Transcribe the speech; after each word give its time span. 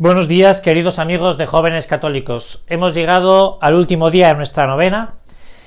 Buenos 0.00 0.28
días, 0.28 0.60
queridos 0.60 1.00
amigos 1.00 1.38
de 1.38 1.46
jóvenes 1.46 1.88
católicos. 1.88 2.62
Hemos 2.68 2.94
llegado 2.94 3.58
al 3.60 3.74
último 3.74 4.12
día 4.12 4.28
de 4.28 4.36
nuestra 4.36 4.68
novena 4.68 5.16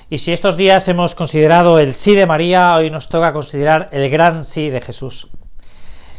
y 0.08 0.16
si 0.16 0.32
estos 0.32 0.56
días 0.56 0.88
hemos 0.88 1.14
considerado 1.14 1.78
el 1.78 1.92
sí 1.92 2.14
de 2.14 2.24
María, 2.24 2.74
hoy 2.74 2.88
nos 2.88 3.10
toca 3.10 3.34
considerar 3.34 3.90
el 3.92 4.08
gran 4.08 4.42
sí 4.42 4.70
de 4.70 4.80
Jesús. 4.80 5.28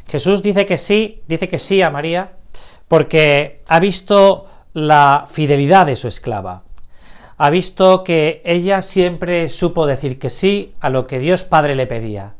Jesús 0.07 0.43
dice 0.43 0.67
que 0.67 0.77
sí, 0.77 1.23
dice 1.27 1.49
que 1.49 1.57
sí 1.57 1.81
a 1.81 1.89
María 1.89 2.33
porque 2.87 3.63
ha 3.67 3.79
visto 3.79 4.45
la 4.73 5.25
fidelidad 5.27 5.87
de 5.87 5.95
su 5.95 6.07
esclava. 6.07 6.61
Ha 7.37 7.49
visto 7.49 8.03
que 8.03 8.43
ella 8.45 8.83
siempre 8.83 9.49
supo 9.49 9.87
decir 9.87 10.19
que 10.19 10.29
sí 10.29 10.75
a 10.81 10.91
lo 10.91 11.07
que 11.07 11.17
Dios 11.17 11.45
Padre 11.45 11.73
le 11.73 11.87
pedía 11.87 12.35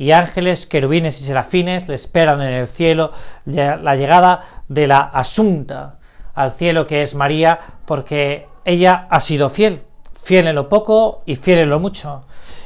y 0.00 0.12
ángeles, 0.12 0.66
querubines 0.66 1.20
y 1.20 1.24
serafines 1.24 1.86
le 1.86 1.94
esperan 1.94 2.40
en 2.40 2.54
el 2.54 2.66
cielo 2.66 3.12
la 3.44 3.96
llegada 3.96 4.40
de 4.66 4.86
la 4.86 5.00
asunta 5.00 5.98
al 6.32 6.52
cielo 6.52 6.86
que 6.86 7.02
es 7.02 7.14
María, 7.14 7.60
porque 7.84 8.48
ella 8.64 9.06
ha 9.10 9.20
sido 9.20 9.50
fiel, 9.50 9.82
fiel 10.14 10.46
en 10.46 10.54
lo 10.54 10.70
poco 10.70 11.22
y 11.26 11.36
fiel 11.36 11.58
en 11.58 11.68
lo 11.68 11.80
mucho. 11.80 12.24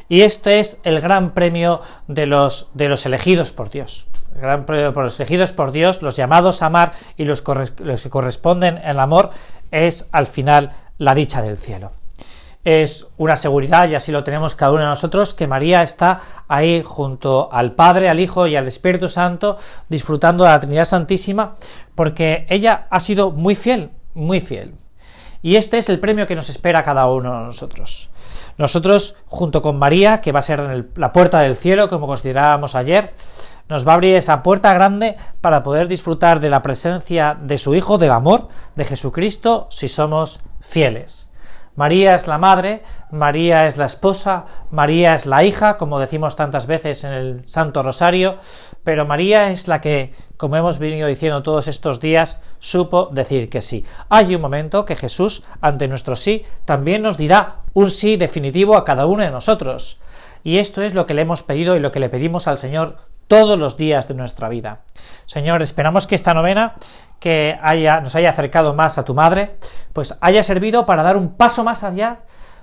Y 0.08 0.20
este 0.20 0.60
es 0.60 0.80
el 0.84 1.00
gran 1.00 1.34
premio 1.34 1.80
de 2.06 2.26
los, 2.26 2.70
de 2.74 2.88
los 2.88 3.04
elegidos 3.04 3.50
por 3.50 3.68
Dios. 3.68 4.06
El 4.36 4.40
gran 4.40 4.64
premio 4.64 4.94
por 4.94 5.02
los 5.02 5.18
elegidos 5.18 5.50
por 5.50 5.72
Dios, 5.72 6.02
los 6.02 6.14
llamados 6.14 6.62
a 6.62 6.66
amar 6.66 6.92
y 7.16 7.24
los, 7.24 7.42
los 7.80 8.00
que 8.00 8.10
corresponden 8.10 8.78
el 8.78 9.00
amor, 9.00 9.30
es 9.72 10.08
al 10.12 10.28
final 10.28 10.70
la 10.98 11.16
dicha 11.16 11.42
del 11.42 11.58
cielo 11.58 11.90
es 12.64 13.08
una 13.18 13.36
seguridad, 13.36 13.88
y 13.88 13.94
así 13.94 14.10
lo 14.10 14.24
tenemos 14.24 14.54
cada 14.54 14.72
uno 14.72 14.82
de 14.82 14.88
nosotros, 14.88 15.34
que 15.34 15.46
María 15.46 15.82
está 15.82 16.20
ahí 16.48 16.82
junto 16.84 17.48
al 17.52 17.72
Padre, 17.72 18.08
al 18.08 18.20
Hijo 18.20 18.46
y 18.46 18.56
al 18.56 18.66
Espíritu 18.66 19.08
Santo, 19.08 19.58
disfrutando 19.88 20.44
de 20.44 20.50
la 20.50 20.60
Trinidad 20.60 20.86
Santísima, 20.86 21.54
porque 21.94 22.46
ella 22.48 22.86
ha 22.90 23.00
sido 23.00 23.30
muy 23.30 23.54
fiel, 23.54 23.90
muy 24.14 24.40
fiel. 24.40 24.74
Y 25.42 25.56
este 25.56 25.76
es 25.76 25.90
el 25.90 26.00
premio 26.00 26.26
que 26.26 26.36
nos 26.36 26.48
espera 26.48 26.82
cada 26.82 27.06
uno 27.06 27.38
de 27.38 27.44
nosotros. 27.44 28.08
Nosotros, 28.56 29.16
junto 29.26 29.60
con 29.60 29.78
María, 29.78 30.22
que 30.22 30.32
va 30.32 30.38
a 30.38 30.42
ser 30.42 30.88
la 30.96 31.12
puerta 31.12 31.40
del 31.40 31.56
cielo, 31.56 31.88
como 31.88 32.06
considerábamos 32.06 32.74
ayer, 32.74 33.12
nos 33.68 33.86
va 33.86 33.92
a 33.92 33.94
abrir 33.96 34.14
esa 34.14 34.42
puerta 34.42 34.72
grande 34.72 35.16
para 35.42 35.62
poder 35.62 35.86
disfrutar 35.86 36.40
de 36.40 36.48
la 36.48 36.62
presencia 36.62 37.36
de 37.38 37.58
su 37.58 37.74
Hijo, 37.74 37.98
del 37.98 38.12
amor 38.12 38.48
de 38.74 38.86
Jesucristo, 38.86 39.66
si 39.70 39.88
somos 39.88 40.40
fieles. 40.60 41.30
María 41.76 42.14
es 42.14 42.28
la 42.28 42.38
madre, 42.38 42.82
María 43.10 43.66
es 43.66 43.76
la 43.76 43.86
esposa, 43.86 44.44
María 44.70 45.14
es 45.14 45.26
la 45.26 45.42
hija, 45.42 45.76
como 45.76 45.98
decimos 45.98 46.36
tantas 46.36 46.66
veces 46.66 47.02
en 47.04 47.12
el 47.12 47.48
Santo 47.48 47.82
Rosario, 47.82 48.36
pero 48.84 49.06
María 49.06 49.50
es 49.50 49.66
la 49.66 49.80
que, 49.80 50.12
como 50.36 50.56
hemos 50.56 50.78
venido 50.78 51.08
diciendo 51.08 51.42
todos 51.42 51.66
estos 51.66 52.00
días, 52.00 52.40
supo 52.60 53.08
decir 53.12 53.50
que 53.50 53.60
sí. 53.60 53.84
Hay 54.08 54.34
un 54.34 54.40
momento 54.40 54.84
que 54.84 54.94
Jesús, 54.94 55.42
ante 55.60 55.88
nuestro 55.88 56.14
sí, 56.14 56.44
también 56.64 57.02
nos 57.02 57.16
dirá 57.16 57.56
un 57.72 57.90
sí 57.90 58.16
definitivo 58.16 58.76
a 58.76 58.84
cada 58.84 59.06
uno 59.06 59.24
de 59.24 59.30
nosotros. 59.30 59.98
Y 60.44 60.58
esto 60.58 60.82
es 60.82 60.94
lo 60.94 61.06
que 61.06 61.14
le 61.14 61.22
hemos 61.22 61.42
pedido 61.42 61.76
y 61.76 61.80
lo 61.80 61.90
que 61.90 62.00
le 62.00 62.08
pedimos 62.08 62.46
al 62.46 62.58
Señor 62.58 62.98
todos 63.26 63.58
los 63.58 63.76
días 63.76 64.06
de 64.08 64.14
nuestra 64.14 64.48
vida. 64.48 64.80
Señor, 65.26 65.62
esperamos 65.62 66.06
que 66.06 66.14
esta 66.14 66.34
novena 66.34 66.74
que 67.18 67.58
haya, 67.62 68.00
nos 68.00 68.14
haya 68.14 68.30
acercado 68.30 68.74
más 68.74 68.98
a 68.98 69.04
tu 69.04 69.14
madre, 69.14 69.56
pues 69.92 70.16
haya 70.20 70.42
servido 70.42 70.84
para 70.84 71.02
dar 71.02 71.16
un 71.16 71.34
paso 71.36 71.64
más 71.64 71.82
allá, 71.82 72.20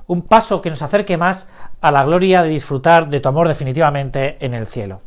un 0.07 0.21
paso 0.21 0.61
que 0.61 0.69
nos 0.69 0.81
acerque 0.81 1.17
más 1.17 1.49
a 1.81 1.91
la 1.91 2.03
gloria 2.03 2.43
de 2.43 2.49
disfrutar 2.49 3.09
de 3.09 3.19
tu 3.19 3.29
amor 3.29 3.47
definitivamente 3.47 4.37
en 4.45 4.53
el 4.53 4.67
cielo. 4.67 5.01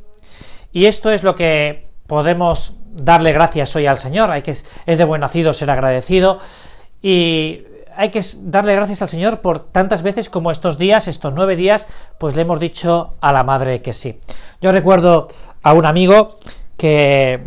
Y 0.73 0.87
esto 0.87 1.11
es 1.11 1.23
lo 1.23 1.35
que 1.35 1.89
podemos 2.07 2.79
darle 2.89 3.33
gracias 3.33 3.75
hoy 3.77 3.87
al 3.87 3.99
Señor. 3.99 4.31
Hay 4.31 4.43
que, 4.43 4.53
es 4.53 4.99
de 4.99 5.05
buen 5.05 5.21
nacido 5.21 5.55
ser 5.55 5.71
agradecido 5.71 6.39
y 7.01 7.63
hay 7.97 8.11
que 8.11 8.23
darle 8.41 8.75
gracias 8.75 9.03
al 9.03 9.09
Señor 9.09 9.41
por 9.41 9.71
tantas 9.71 10.03
veces 10.03 10.29
como 10.29 10.51
estos 10.51 10.79
días, 10.79 11.07
estos 11.07 11.35
nueve 11.35 11.55
días, 11.55 11.89
pues 12.19 12.35
le 12.35 12.43
hemos 12.43 12.59
dicho 12.59 13.15
a 13.21 13.33
la 13.33 13.45
madre 13.45 13.83
que 13.83 13.93
sí. 13.93 14.21
Yo 14.61 14.73
recuerdo 14.73 15.29
a 15.63 15.75
un 15.75 15.87
amigo 15.87 16.39
que 16.77 17.41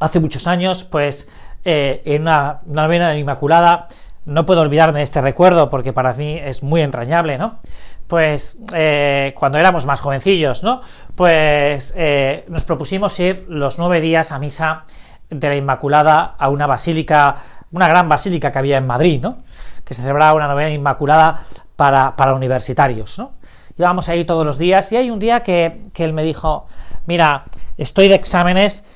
hace 0.00 0.20
muchos 0.20 0.46
años, 0.46 0.84
pues 0.84 1.28
eh, 1.64 2.02
en 2.04 2.22
una, 2.22 2.60
novena 2.66 3.16
Inmaculada, 3.16 3.86
no 4.24 4.46
puedo 4.46 4.62
olvidarme 4.62 5.00
de 5.00 5.04
este 5.04 5.20
recuerdo 5.20 5.68
porque 5.68 5.92
para 5.92 6.12
mí 6.14 6.38
es 6.42 6.62
muy 6.62 6.80
entrañable, 6.80 7.38
¿no? 7.38 7.58
Pues 8.06 8.58
eh, 8.74 9.34
cuando 9.36 9.58
éramos 9.58 9.86
más 9.86 10.00
jovencillos, 10.00 10.62
¿no? 10.62 10.80
Pues 11.14 11.94
eh, 11.96 12.44
nos 12.48 12.64
propusimos 12.64 13.18
ir 13.20 13.46
los 13.48 13.78
nueve 13.78 14.00
días 14.00 14.32
a 14.32 14.38
misa 14.38 14.84
de 15.28 15.48
la 15.48 15.54
Inmaculada 15.54 16.34
a 16.38 16.48
una 16.48 16.66
basílica, 16.66 17.36
una 17.70 17.88
gran 17.88 18.08
basílica 18.08 18.50
que 18.50 18.58
había 18.58 18.78
en 18.78 18.86
Madrid, 18.86 19.20
¿no? 19.22 19.38
Que 19.84 19.94
se 19.94 20.02
celebraba 20.02 20.34
una 20.34 20.48
novena 20.48 20.70
Inmaculada 20.70 21.44
para, 21.76 22.16
para 22.16 22.34
universitarios, 22.34 23.18
¿no? 23.18 23.32
Íbamos 23.78 24.08
ahí 24.08 24.24
todos 24.24 24.44
los 24.44 24.58
días 24.58 24.90
y 24.92 24.96
hay 24.96 25.10
un 25.10 25.18
día 25.18 25.42
que, 25.42 25.82
que 25.94 26.04
él 26.04 26.12
me 26.12 26.22
dijo, 26.22 26.66
mira, 27.06 27.44
estoy 27.76 28.08
de 28.08 28.14
exámenes, 28.14 28.86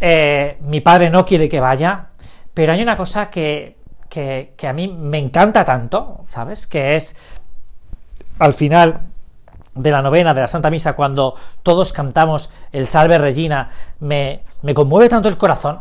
eh, 0.00 0.58
mi 0.60 0.80
padre 0.80 1.10
no 1.10 1.24
quiere 1.24 1.48
que 1.48 1.60
vaya, 1.60 2.08
pero 2.52 2.72
hay 2.72 2.82
una 2.82 2.96
cosa 2.96 3.30
que, 3.30 3.76
que, 4.08 4.66
a 4.66 4.72
mí 4.72 4.88
me 4.88 5.18
encanta 5.18 5.64
tanto, 5.64 6.24
¿sabes? 6.28 6.66
Que 6.66 6.96
es 6.96 7.16
al 8.38 8.54
final 8.54 9.00
de 9.74 9.90
la 9.90 10.02
novena 10.02 10.32
de 10.32 10.40
la 10.40 10.46
Santa 10.46 10.70
Misa, 10.70 10.94
cuando 10.94 11.34
todos 11.62 11.92
cantamos 11.92 12.50
el 12.72 12.88
Salve 12.88 13.18
Regina, 13.18 13.68
me, 14.00 14.42
me 14.62 14.74
conmueve 14.74 15.08
tanto 15.08 15.28
el 15.28 15.36
corazón 15.36 15.80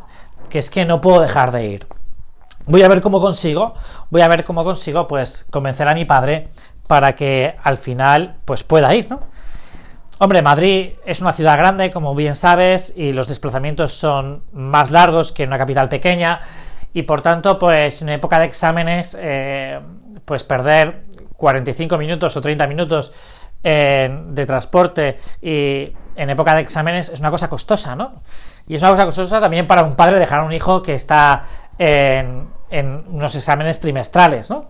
que 0.50 0.60
es 0.60 0.70
que 0.70 0.86
no 0.86 1.02
puedo 1.02 1.22
dejar 1.22 1.52
de 1.52 1.66
ir. 1.66 1.88
Voy 2.66 2.82
a 2.82 2.88
ver 2.88 3.02
cómo 3.02 3.22
consigo, 3.22 3.76
voy 4.10 4.22
a 4.22 4.28
ver 4.28 4.44
cómo 4.44 4.64
consigo, 4.64 5.08
pues, 5.08 5.46
convencer 5.52 5.88
a 5.88 5.94
mi 5.94 6.06
padre 6.06 6.50
para 6.88 7.16
que 7.16 7.56
al 7.64 7.78
final, 7.78 8.38
pues, 8.46 8.64
pueda 8.64 8.94
ir, 8.96 9.10
¿no? 9.10 9.22
Hombre, 10.18 10.42
Madrid 10.42 10.92
es 11.06 11.22
una 11.22 11.34
ciudad 11.34 11.58
grande, 11.58 11.92
como 11.92 12.16
bien 12.16 12.36
sabes, 12.36 12.94
y 12.96 13.12
los 13.12 13.28
desplazamientos 13.28 13.94
son 13.94 14.44
más 14.54 14.90
largos 14.90 15.34
que 15.34 15.44
en 15.44 15.50
una 15.50 15.58
capital 15.58 15.90
pequeña, 15.90 16.40
y 16.94 17.02
por 17.04 17.22
tanto, 17.22 17.60
pues 17.60 18.02
en 18.02 18.10
época 18.10 18.40
de 18.40 18.46
exámenes, 18.46 19.18
eh, 19.20 19.80
pues 20.24 20.44
perder 20.44 21.04
45 21.36 21.98
minutos 21.98 22.38
o 22.38 22.42
30 22.42 22.68
minutos 22.68 23.12
de 23.66 24.46
transporte 24.46 25.18
y 25.42 25.92
en 26.16 26.30
época 26.30 26.54
de 26.54 26.62
exámenes 26.62 27.10
es 27.10 27.20
una 27.20 27.32
cosa 27.32 27.50
costosa, 27.50 27.96
¿no? 27.96 28.22
Y 28.68 28.76
es 28.76 28.82
una 28.84 28.92
cosa 28.92 29.06
costosa 29.06 29.42
también 29.42 29.66
para 29.66 29.82
un 29.82 29.96
padre 29.96 30.20
dejar 30.20 30.42
a 30.42 30.44
un 30.44 30.54
hijo 30.54 30.84
que 30.84 30.94
está 30.94 31.44
en, 31.80 32.48
unos 32.70 33.36
exámenes 33.36 33.80
trimestrales, 33.80 34.52
¿no? 34.52 34.70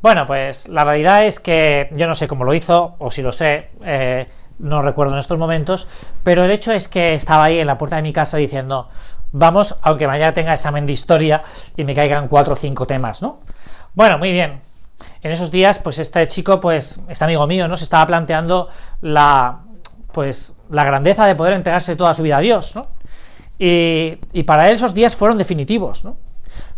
Bueno, 0.00 0.24
pues 0.24 0.68
la 0.68 0.84
realidad 0.84 1.26
es 1.26 1.38
que 1.38 1.90
yo 1.92 2.06
no 2.06 2.14
sé 2.14 2.26
cómo 2.26 2.44
lo 2.44 2.54
hizo, 2.54 2.96
o 2.98 3.10
si 3.10 3.20
lo 3.20 3.30
sé, 3.30 3.68
eh, 3.84 4.26
no 4.60 4.82
recuerdo 4.82 5.14
en 5.14 5.18
estos 5.18 5.38
momentos, 5.38 5.88
pero 6.22 6.44
el 6.44 6.50
hecho 6.50 6.72
es 6.72 6.88
que 6.88 7.14
estaba 7.14 7.44
ahí 7.44 7.58
en 7.58 7.66
la 7.66 7.78
puerta 7.78 7.96
de 7.96 8.02
mi 8.02 8.12
casa 8.12 8.36
diciendo, 8.36 8.88
vamos, 9.32 9.76
aunque 9.82 10.06
mañana 10.06 10.34
tenga 10.34 10.52
examen 10.52 10.86
de 10.86 10.92
historia 10.92 11.42
y 11.76 11.84
me 11.84 11.94
caigan 11.94 12.28
cuatro 12.28 12.52
o 12.52 12.56
cinco 12.56 12.86
temas, 12.86 13.22
¿no? 13.22 13.40
Bueno, 13.94 14.18
muy 14.18 14.32
bien. 14.32 14.60
En 15.22 15.32
esos 15.32 15.50
días, 15.50 15.78
pues 15.78 15.98
este 15.98 16.26
chico, 16.26 16.60
pues, 16.60 17.02
este 17.08 17.24
amigo 17.24 17.46
mío, 17.46 17.68
¿no? 17.68 17.76
Se 17.76 17.84
estaba 17.84 18.06
planteando 18.06 18.68
la, 19.00 19.60
pues, 20.12 20.56
la 20.70 20.84
grandeza 20.84 21.26
de 21.26 21.34
poder 21.34 21.54
entregarse 21.54 21.96
toda 21.96 22.12
su 22.14 22.22
vida 22.22 22.36
a 22.36 22.40
Dios, 22.40 22.76
¿no? 22.76 22.88
Y, 23.58 24.18
y 24.32 24.42
para 24.44 24.68
él 24.68 24.76
esos 24.76 24.94
días 24.94 25.16
fueron 25.16 25.38
definitivos, 25.38 26.04
¿no? 26.04 26.16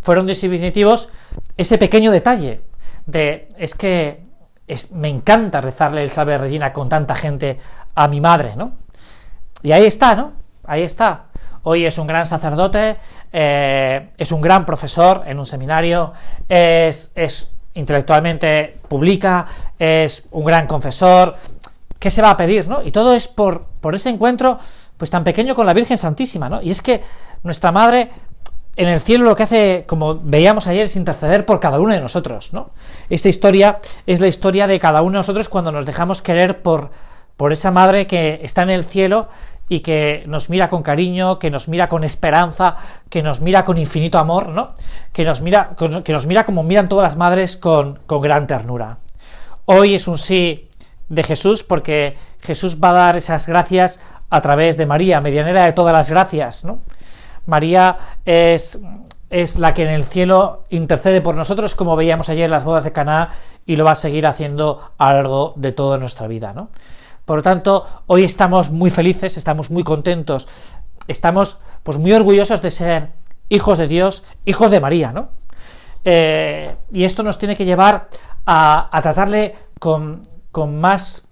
Fueron 0.00 0.26
definitivos 0.26 1.08
ese 1.56 1.78
pequeño 1.78 2.10
detalle 2.10 2.62
de, 3.06 3.48
es 3.56 3.74
que 3.74 4.21
me 4.92 5.08
encanta 5.08 5.60
rezarle 5.60 6.02
el 6.02 6.10
Salve 6.10 6.38
Regina 6.38 6.72
con 6.72 6.88
tanta 6.88 7.14
gente 7.14 7.58
a 7.94 8.08
mi 8.08 8.20
madre, 8.20 8.56
¿no? 8.56 8.72
Y 9.62 9.72
ahí 9.72 9.84
está, 9.84 10.14
¿no? 10.14 10.32
Ahí 10.64 10.82
está. 10.82 11.24
Hoy 11.64 11.86
es 11.86 11.96
un 11.98 12.06
gran 12.06 12.26
sacerdote, 12.26 12.96
eh, 13.32 14.10
es 14.16 14.32
un 14.32 14.40
gran 14.40 14.66
profesor 14.66 15.22
en 15.26 15.38
un 15.38 15.46
seminario, 15.46 16.12
es, 16.48 17.12
es 17.14 17.52
intelectualmente 17.74 18.78
publica, 18.88 19.46
es 19.78 20.24
un 20.32 20.44
gran 20.44 20.66
confesor. 20.66 21.36
¿Qué 21.98 22.10
se 22.10 22.20
va 22.20 22.30
a 22.30 22.36
pedir, 22.36 22.66
no? 22.66 22.82
Y 22.82 22.90
todo 22.90 23.14
es 23.14 23.28
por, 23.28 23.64
por 23.80 23.94
ese 23.94 24.10
encuentro, 24.10 24.58
pues 24.96 25.10
tan 25.10 25.22
pequeño 25.22 25.54
con 25.54 25.66
la 25.66 25.72
Virgen 25.72 25.98
Santísima, 25.98 26.48
¿no? 26.48 26.60
Y 26.60 26.70
es 26.70 26.82
que 26.82 27.00
nuestra 27.44 27.70
madre 27.70 28.10
en 28.76 28.88
el 28.88 29.00
cielo 29.00 29.24
lo 29.24 29.36
que 29.36 29.42
hace, 29.42 29.84
como 29.86 30.20
veíamos 30.22 30.66
ayer, 30.66 30.84
es 30.84 30.96
interceder 30.96 31.44
por 31.44 31.60
cada 31.60 31.78
uno 31.78 31.92
de 31.92 32.00
nosotros, 32.00 32.52
¿no? 32.52 32.70
Esta 33.10 33.28
historia 33.28 33.78
es 34.06 34.20
la 34.20 34.28
historia 34.28 34.66
de 34.66 34.80
cada 34.80 35.02
uno 35.02 35.12
de 35.12 35.18
nosotros 35.18 35.48
cuando 35.48 35.72
nos 35.72 35.84
dejamos 35.84 36.22
querer 36.22 36.62
por, 36.62 36.90
por 37.36 37.52
esa 37.52 37.70
madre 37.70 38.06
que 38.06 38.40
está 38.42 38.62
en 38.62 38.70
el 38.70 38.84
cielo 38.84 39.28
y 39.68 39.80
que 39.80 40.24
nos 40.26 40.48
mira 40.48 40.68
con 40.68 40.82
cariño, 40.82 41.38
que 41.38 41.50
nos 41.50 41.68
mira 41.68 41.88
con 41.88 42.02
esperanza, 42.04 42.76
que 43.10 43.22
nos 43.22 43.40
mira 43.40 43.64
con 43.64 43.78
infinito 43.78 44.18
amor, 44.18 44.48
¿no? 44.48 44.72
Que 45.12 45.24
nos 45.24 45.42
mira, 45.42 45.74
que 46.04 46.12
nos 46.12 46.26
mira 46.26 46.44
como 46.44 46.62
miran 46.62 46.88
todas 46.88 47.04
las 47.12 47.16
madres 47.16 47.56
con, 47.56 47.98
con 48.06 48.22
gran 48.22 48.46
ternura. 48.46 48.98
Hoy 49.66 49.94
es 49.94 50.08
un 50.08 50.18
sí 50.18 50.68
de 51.08 51.22
Jesús 51.22 51.62
porque 51.62 52.16
Jesús 52.40 52.78
va 52.82 52.90
a 52.90 52.94
dar 52.94 53.16
esas 53.16 53.46
gracias 53.46 54.00
a 54.30 54.40
través 54.40 54.78
de 54.78 54.86
María, 54.86 55.20
medianera 55.20 55.64
de 55.66 55.72
todas 55.72 55.92
las 55.92 56.08
gracias, 56.08 56.64
¿no? 56.64 56.80
María 57.46 57.98
es 58.24 58.80
es 59.32 59.58
la 59.58 59.72
que 59.72 59.82
en 59.82 59.88
el 59.88 60.04
cielo 60.04 60.64
intercede 60.68 61.22
por 61.22 61.34
nosotros, 61.34 61.74
como 61.74 61.96
veíamos 61.96 62.28
ayer 62.28 62.44
en 62.44 62.50
las 62.50 62.64
bodas 62.64 62.84
de 62.84 62.92
Caná, 62.92 63.30
y 63.64 63.76
lo 63.76 63.84
va 63.84 63.92
a 63.92 63.96
seguir 63.96 64.26
haciendo 64.26 64.92
a 64.98 65.12
lo 65.12 65.16
largo 65.16 65.52
de 65.56 65.72
toda 65.72 65.96
nuestra 65.96 66.26
vida, 66.26 66.52
¿no? 66.52 66.68
Por 67.24 67.38
lo 67.38 67.42
tanto, 67.42 67.86
hoy 68.08 68.24
estamos 68.24 68.70
muy 68.70 68.90
felices, 68.90 69.38
estamos 69.38 69.70
muy 69.70 69.84
contentos, 69.84 70.48
estamos 71.08 71.60
pues 71.82 71.96
muy 71.96 72.12
orgullosos 72.12 72.60
de 72.60 72.70
ser 72.70 73.12
hijos 73.48 73.78
de 73.78 73.88
Dios, 73.88 74.22
hijos 74.44 74.70
de 74.70 74.80
María, 74.80 75.12
¿no? 75.12 75.30
Eh, 76.04 76.76
y 76.92 77.04
esto 77.04 77.22
nos 77.22 77.38
tiene 77.38 77.56
que 77.56 77.64
llevar 77.64 78.08
a, 78.44 79.00
tratarle 79.02 79.54
con, 79.80 80.20
con 80.50 80.78
más 80.78 81.26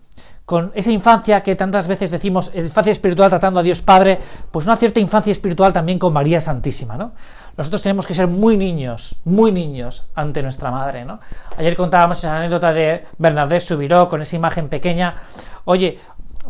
con 0.50 0.72
esa 0.74 0.90
infancia 0.90 1.44
que 1.44 1.54
tantas 1.54 1.86
veces 1.86 2.10
decimos, 2.10 2.50
infancia 2.56 2.90
espiritual 2.90 3.30
tratando 3.30 3.60
a 3.60 3.62
Dios 3.62 3.82
Padre, 3.82 4.18
pues 4.50 4.66
una 4.66 4.76
cierta 4.76 4.98
infancia 4.98 5.30
espiritual 5.30 5.72
también 5.72 5.96
con 5.96 6.12
María 6.12 6.40
Santísima, 6.40 6.96
¿no? 6.96 7.12
Nosotros 7.56 7.80
tenemos 7.82 8.04
que 8.04 8.14
ser 8.14 8.26
muy 8.26 8.56
niños, 8.56 9.14
muy 9.24 9.52
niños 9.52 10.08
ante 10.12 10.42
nuestra 10.42 10.72
madre, 10.72 11.04
¿no? 11.04 11.20
Ayer 11.56 11.76
contábamos 11.76 12.18
esa 12.18 12.36
anécdota 12.36 12.72
de 12.72 13.04
Bernadette 13.16 13.62
Subiró 13.62 14.08
con 14.08 14.22
esa 14.22 14.34
imagen 14.34 14.68
pequeña. 14.68 15.14
Oye, 15.66 16.00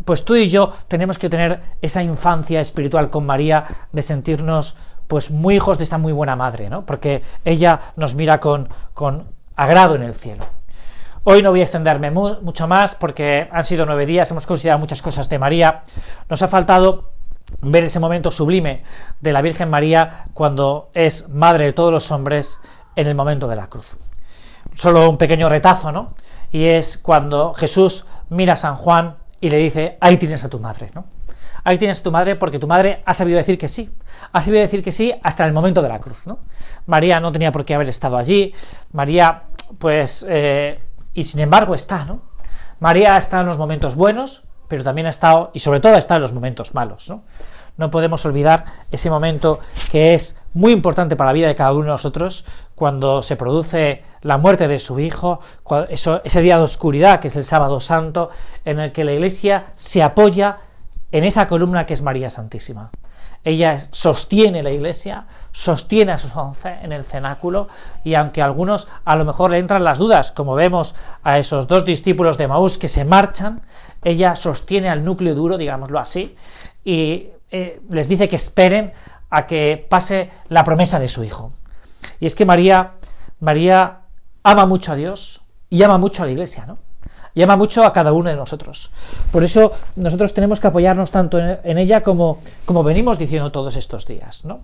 pues 0.03 0.25
tú 0.25 0.35
y 0.35 0.49
yo 0.49 0.73
tenemos 0.87 1.19
que 1.19 1.29
tener 1.29 1.61
esa 1.79 2.01
infancia 2.01 2.59
espiritual 2.59 3.11
con 3.11 3.27
María 3.27 3.65
de 3.91 4.01
sentirnos 4.01 4.77
pues 5.07 5.29
muy 5.29 5.57
hijos 5.57 5.77
de 5.77 5.83
esta 5.83 5.99
muy 5.99 6.11
buena 6.11 6.35
madre, 6.35 6.71
¿no? 6.71 6.87
Porque 6.87 7.21
ella 7.45 7.79
nos 7.97 8.15
mira 8.15 8.39
con, 8.39 8.67
con 8.95 9.27
agrado 9.55 9.93
en 9.93 10.01
el 10.01 10.15
cielo. 10.15 10.43
Hoy 11.23 11.43
no 11.43 11.51
voy 11.51 11.59
a 11.59 11.63
extenderme 11.63 12.09
mucho 12.09 12.67
más 12.67 12.95
porque 12.95 13.47
han 13.51 13.63
sido 13.63 13.85
nueve 13.85 14.07
días, 14.07 14.31
hemos 14.31 14.47
considerado 14.47 14.79
muchas 14.79 15.03
cosas 15.03 15.29
de 15.29 15.37
María. 15.37 15.83
Nos 16.27 16.41
ha 16.41 16.47
faltado 16.47 17.11
ver 17.61 17.83
ese 17.83 17.99
momento 17.99 18.31
sublime 18.31 18.81
de 19.19 19.31
la 19.31 19.43
Virgen 19.43 19.69
María 19.69 20.25
cuando 20.33 20.89
es 20.95 21.29
madre 21.29 21.65
de 21.65 21.73
todos 21.73 21.91
los 21.91 22.09
hombres 22.09 22.57
en 22.95 23.05
el 23.05 23.13
momento 23.13 23.47
de 23.47 23.55
la 23.55 23.67
cruz. 23.67 23.97
Solo 24.73 25.07
un 25.07 25.19
pequeño 25.19 25.47
retazo, 25.47 25.91
¿no? 25.91 26.15
Y 26.49 26.65
es 26.65 26.97
cuando 26.97 27.53
Jesús 27.53 28.07
mira 28.29 28.53
a 28.53 28.55
San 28.55 28.73
Juan 28.73 29.17
y 29.39 29.51
le 29.51 29.57
dice, 29.57 29.99
ahí 30.01 30.17
tienes 30.17 30.43
a 30.43 30.49
tu 30.49 30.59
madre, 30.59 30.89
¿no? 30.95 31.05
Ahí 31.63 31.77
tienes 31.77 31.99
a 31.99 32.03
tu 32.03 32.11
madre 32.11 32.35
porque 32.35 32.57
tu 32.57 32.65
madre 32.65 33.03
ha 33.05 33.13
sabido 33.13 33.37
decir 33.37 33.59
que 33.59 33.67
sí. 33.67 33.91
Ha 34.31 34.41
sabido 34.41 34.61
decir 34.61 34.83
que 34.83 34.91
sí 34.91 35.13
hasta 35.21 35.45
el 35.45 35.53
momento 35.53 35.83
de 35.83 35.89
la 35.89 35.99
cruz, 35.99 36.25
¿no? 36.25 36.39
María 36.87 37.19
no 37.19 37.31
tenía 37.31 37.51
por 37.51 37.63
qué 37.63 37.75
haber 37.75 37.89
estado 37.89 38.17
allí. 38.17 38.55
María, 38.91 39.43
pues, 39.77 40.25
eh, 40.27 40.79
y 41.13 41.23
sin 41.23 41.39
embargo 41.39 41.75
está, 41.75 42.05
¿no? 42.05 42.21
María 42.79 43.17
está 43.17 43.41
en 43.41 43.47
los 43.47 43.57
momentos 43.57 43.95
buenos, 43.95 44.43
pero 44.67 44.83
también 44.83 45.07
ha 45.07 45.11
estado, 45.11 45.51
y 45.53 45.59
sobre 45.59 45.79
todo 45.79 45.95
está 45.95 46.15
en 46.15 46.21
los 46.21 46.33
momentos 46.33 46.73
malos, 46.73 47.09
¿no? 47.09 47.23
No 47.77 47.89
podemos 47.89 48.25
olvidar 48.25 48.65
ese 48.91 49.09
momento 49.09 49.59
que 49.91 50.13
es 50.13 50.37
muy 50.53 50.71
importante 50.73 51.15
para 51.15 51.29
la 51.29 51.33
vida 51.33 51.47
de 51.47 51.55
cada 51.55 51.71
uno 51.71 51.85
de 51.85 51.91
nosotros, 51.91 52.45
cuando 52.75 53.21
se 53.21 53.35
produce 53.35 54.03
la 54.21 54.37
muerte 54.37 54.67
de 54.67 54.77
su 54.77 54.99
hijo, 54.99 55.39
ese 55.89 56.41
día 56.41 56.57
de 56.57 56.63
oscuridad, 56.63 57.19
que 57.19 57.29
es 57.29 57.35
el 57.35 57.43
sábado 57.43 57.79
santo, 57.79 58.29
en 58.65 58.79
el 58.79 58.91
que 58.91 59.03
la 59.03 59.13
iglesia 59.13 59.67
se 59.75 60.03
apoya 60.03 60.57
en 61.11 61.23
esa 61.23 61.47
columna 61.47 61.85
que 61.85 61.93
es 61.93 62.01
María 62.01 62.29
Santísima. 62.29 62.89
Ella 63.43 63.77
sostiene 63.79 64.61
la 64.61 64.71
iglesia, 64.71 65.25
sostiene 65.51 66.11
a 66.11 66.17
sus 66.17 66.35
once 66.35 66.77
en 66.81 66.91
el 66.91 67.03
cenáculo, 67.03 67.67
y 68.03 68.13
aunque 68.13 68.41
a 68.41 68.45
algunos 68.45 68.87
a 69.03 69.15
lo 69.15 69.25
mejor 69.25 69.51
le 69.51 69.57
entran 69.57 69.83
las 69.83 69.97
dudas, 69.97 70.31
como 70.31 70.53
vemos 70.53 70.95
a 71.23 71.39
esos 71.39 71.67
dos 71.67 71.83
discípulos 71.83 72.37
de 72.37 72.47
Maús 72.47 72.77
que 72.77 72.87
se 72.87 73.03
marchan, 73.03 73.61
ella 74.03 74.35
sostiene 74.35 74.89
al 74.89 75.03
núcleo 75.03 75.33
duro, 75.33 75.57
digámoslo 75.57 75.99
así, 75.99 76.35
y 76.83 77.29
eh, 77.49 77.81
les 77.89 78.07
dice 78.07 78.29
que 78.29 78.35
esperen 78.35 78.93
a 79.29 79.45
que 79.45 79.85
pase 79.89 80.29
la 80.49 80.63
promesa 80.63 80.99
de 80.99 81.07
su 81.07 81.23
hijo. 81.23 81.51
Y 82.19 82.27
es 82.27 82.35
que 82.35 82.45
María, 82.45 82.93
María 83.39 84.01
ama 84.43 84.65
mucho 84.67 84.91
a 84.91 84.95
Dios 84.95 85.41
y 85.69 85.81
ama 85.81 85.97
mucho 85.97 86.21
a 86.21 86.25
la 86.27 86.31
iglesia, 86.31 86.65
¿no? 86.65 86.77
Llama 87.35 87.55
mucho 87.55 87.85
a 87.85 87.93
cada 87.93 88.13
uno 88.13 88.29
de 88.29 88.35
nosotros. 88.35 88.91
Por 89.31 89.43
eso 89.43 89.71
nosotros 89.95 90.33
tenemos 90.33 90.59
que 90.59 90.67
apoyarnos 90.67 91.11
tanto 91.11 91.39
en, 91.39 91.77
ella 91.77 92.01
como, 92.01 92.39
como 92.65 92.83
venimos 92.83 93.17
diciendo 93.17 93.51
todos 93.51 93.75
estos 93.75 94.05
días. 94.05 94.45
¿no? 94.45 94.61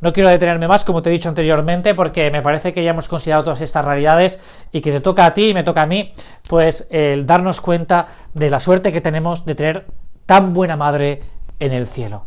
No 0.00 0.12
quiero 0.12 0.28
detenerme 0.28 0.68
más, 0.68 0.84
como 0.84 1.02
te 1.02 1.10
he 1.10 1.12
dicho 1.12 1.28
anteriormente, 1.28 1.94
porque 1.94 2.30
me 2.30 2.42
parece 2.42 2.72
que 2.72 2.82
ya 2.82 2.90
hemos 2.90 3.08
considerado 3.08 3.44
todas 3.44 3.60
estas 3.60 3.84
realidades 3.84 4.40
y 4.72 4.80
que 4.80 4.92
te 4.92 5.00
toca 5.00 5.26
a 5.26 5.34
ti 5.34 5.48
y 5.50 5.54
me 5.54 5.62
toca 5.62 5.82
a 5.82 5.86
mí, 5.86 6.12
pues 6.48 6.86
el 6.90 7.26
darnos 7.26 7.60
cuenta 7.60 8.06
de 8.34 8.50
la 8.50 8.60
suerte 8.60 8.92
que 8.92 9.00
tenemos 9.00 9.44
de 9.46 9.54
tener 9.54 9.86
tan 10.26 10.52
buena 10.52 10.76
madre 10.76 11.22
en 11.58 11.72
el 11.72 11.86
cielo. 11.86 12.26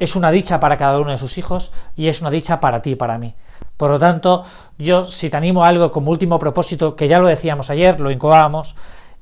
Es 0.00 0.16
una 0.16 0.30
dicha 0.30 0.60
para 0.60 0.76
cada 0.76 0.98
uno 1.00 1.10
de 1.10 1.18
sus 1.18 1.38
hijos 1.38 1.72
y 1.96 2.08
es 2.08 2.20
una 2.20 2.30
dicha 2.30 2.60
para 2.60 2.82
ti 2.82 2.92
y 2.92 2.96
para 2.96 3.18
mí. 3.18 3.34
Por 3.76 3.90
lo 3.90 3.98
tanto, 3.98 4.44
yo 4.78 5.04
si 5.04 5.30
te 5.30 5.36
animo 5.36 5.64
a 5.64 5.68
algo 5.68 5.92
como 5.92 6.10
último 6.10 6.38
propósito, 6.38 6.94
que 6.96 7.08
ya 7.08 7.18
lo 7.18 7.28
decíamos 7.28 7.70
ayer, 7.70 8.00
lo 8.00 8.10
incubábamos, 8.10 8.76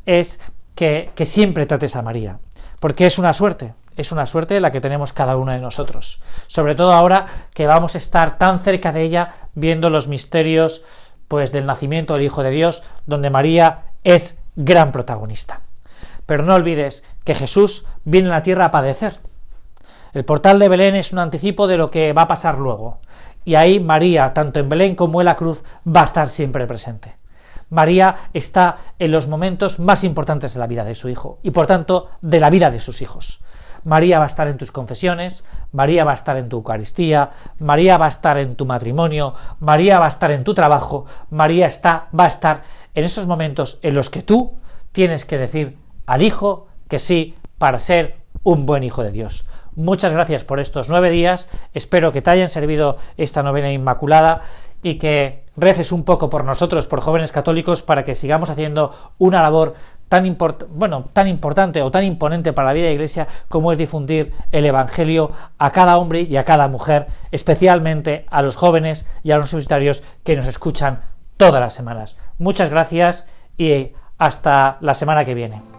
es 0.06 0.40
que, 0.74 1.10
siempre 1.24 1.66
trates 1.66 1.96
a 1.96 2.02
María, 2.02 2.38
porque 2.80 3.06
es 3.06 3.18
una 3.18 3.32
suerte, 3.32 3.74
es 3.96 4.12
una 4.12 4.26
suerte 4.26 4.60
la 4.60 4.70
que 4.70 4.80
tenemos 4.80 5.12
cada 5.12 5.36
uno 5.36 5.52
de 5.52 5.58
nosotros, 5.58 6.22
sobre 6.46 6.74
todo 6.74 6.92
ahora 6.92 7.26
que 7.54 7.66
vamos 7.66 7.94
a 7.94 7.98
estar 7.98 8.38
tan 8.38 8.60
cerca 8.60 8.92
de 8.92 9.02
ella 9.02 9.34
viendo 9.54 9.90
los 9.90 10.08
misterios 10.08 10.84
pues 11.28 11.50
del 11.50 11.66
nacimiento 11.66 12.14
del 12.14 12.22
Hijo 12.22 12.42
de 12.42 12.50
Dios, 12.50 12.84
donde 13.06 13.30
María 13.30 13.86
es 14.04 14.38
gran 14.54 14.92
protagonista. 14.92 15.60
Pero 16.24 16.44
no 16.44 16.54
olvides 16.54 17.04
que 17.24 17.34
Jesús 17.34 17.84
viene 18.04 18.28
a 18.28 18.32
la 18.32 18.42
tierra 18.42 18.66
a 18.66 18.70
padecer. 18.70 19.18
El 20.12 20.24
portal 20.24 20.58
de 20.58 20.68
Belén 20.68 20.94
es 20.94 21.12
un 21.12 21.18
anticipo 21.18 21.66
de 21.66 21.76
lo 21.76 21.90
que 21.90 22.12
va 22.12 22.22
a 22.22 22.28
pasar 22.28 22.58
luego, 22.58 23.00
y 23.44 23.54
ahí 23.54 23.80
María, 23.80 24.34
tanto 24.34 24.60
en 24.60 24.68
Belén 24.68 24.94
como 24.94 25.20
en 25.20 25.24
la 25.26 25.36
cruz, 25.36 25.64
va 25.86 26.02
a 26.02 26.06
estar 26.06 26.28
siempre 26.28 26.66
presente. 26.66 27.16
María 27.68 28.16
está 28.32 28.76
en 28.98 29.12
los 29.12 29.28
momentos 29.28 29.78
más 29.78 30.04
importantes 30.04 30.54
de 30.54 30.60
la 30.60 30.66
vida 30.66 30.84
de 30.84 30.94
su 30.94 31.08
hijo 31.08 31.38
y 31.42 31.50
por 31.50 31.66
tanto 31.66 32.10
de 32.20 32.40
la 32.40 32.50
vida 32.50 32.70
de 32.70 32.80
sus 32.80 33.02
hijos. 33.02 33.40
María 33.84 34.18
va 34.18 34.24
a 34.24 34.28
estar 34.28 34.48
en 34.48 34.58
tus 34.58 34.72
confesiones, 34.72 35.44
María 35.70 36.04
va 36.04 36.10
a 36.10 36.14
estar 36.14 36.36
en 36.36 36.48
tu 36.48 36.56
Eucaristía, 36.56 37.30
María 37.60 37.98
va 37.98 38.06
a 38.06 38.08
estar 38.08 38.36
en 38.36 38.56
tu 38.56 38.66
matrimonio, 38.66 39.34
María 39.60 40.00
va 40.00 40.06
a 40.06 40.08
estar 40.08 40.32
en 40.32 40.42
tu 40.42 40.54
trabajo, 40.54 41.06
María 41.30 41.66
está, 41.66 42.08
va 42.18 42.24
a 42.24 42.28
estar 42.28 42.62
en 42.94 43.04
esos 43.04 43.28
momentos 43.28 43.78
en 43.82 43.94
los 43.94 44.10
que 44.10 44.22
tú 44.22 44.54
tienes 44.90 45.24
que 45.24 45.38
decir 45.38 45.78
al 46.04 46.22
hijo 46.22 46.66
que 46.88 46.98
sí 46.98 47.36
para 47.58 47.78
ser 47.78 48.16
un 48.42 48.66
buen 48.66 48.82
hijo 48.82 49.04
de 49.04 49.12
Dios. 49.12 49.46
Muchas 49.76 50.12
gracias 50.12 50.42
por 50.42 50.58
estos 50.58 50.88
nueve 50.88 51.10
días, 51.10 51.48
espero 51.72 52.10
que 52.10 52.22
te 52.22 52.30
hayan 52.30 52.48
servido 52.48 52.96
esta 53.16 53.42
novena 53.42 53.70
inmaculada 53.70 54.40
y 54.82 54.96
que 54.96 55.40
reces 55.56 55.92
un 55.92 56.04
poco 56.04 56.30
por 56.30 56.44
nosotros, 56.44 56.86
por 56.86 57.00
jóvenes 57.00 57.32
católicos, 57.32 57.82
para 57.82 58.04
que 58.04 58.14
sigamos 58.14 58.50
haciendo 58.50 58.92
una 59.18 59.42
labor 59.42 59.74
tan, 60.08 60.36
bueno, 60.70 61.08
tan 61.12 61.28
importante 61.28 61.82
o 61.82 61.90
tan 61.90 62.04
imponente 62.04 62.52
para 62.52 62.68
la 62.68 62.74
vida 62.74 62.84
de 62.84 62.90
la 62.90 62.94
Iglesia 62.94 63.26
como 63.48 63.72
es 63.72 63.78
difundir 63.78 64.32
el 64.52 64.66
Evangelio 64.66 65.32
a 65.58 65.70
cada 65.70 65.98
hombre 65.98 66.22
y 66.22 66.36
a 66.36 66.44
cada 66.44 66.68
mujer, 66.68 67.06
especialmente 67.30 68.26
a 68.30 68.42
los 68.42 68.56
jóvenes 68.56 69.06
y 69.22 69.32
a 69.32 69.38
los 69.38 69.52
universitarios 69.52 70.02
que 70.24 70.36
nos 70.36 70.46
escuchan 70.46 71.00
todas 71.36 71.60
las 71.60 71.74
semanas. 71.74 72.16
Muchas 72.38 72.70
gracias 72.70 73.26
y 73.56 73.92
hasta 74.18 74.78
la 74.80 74.94
semana 74.94 75.24
que 75.24 75.34
viene. 75.34 75.75